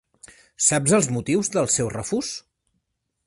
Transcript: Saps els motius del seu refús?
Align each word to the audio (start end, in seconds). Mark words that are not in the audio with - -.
Saps 0.67 0.95
els 0.99 1.09
motius 1.17 1.53
del 1.57 1.69
seu 1.75 1.91
refús? 1.97 2.31